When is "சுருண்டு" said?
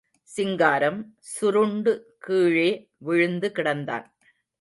1.19-2.15